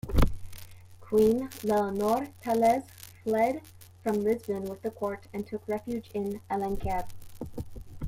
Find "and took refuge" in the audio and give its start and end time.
5.31-6.09